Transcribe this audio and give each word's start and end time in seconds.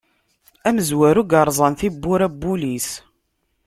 Amezwaru 0.67 1.21
i 1.25 1.29
yerẓan 1.31 1.73
tiwwura 1.79 2.27
n 2.31 2.33
wul-is. 2.43 2.89